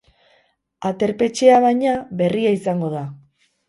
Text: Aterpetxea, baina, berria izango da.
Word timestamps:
Aterpetxea, 0.91 1.61
baina, 1.69 1.95
berria 2.25 2.59
izango 2.61 2.95
da. 3.01 3.09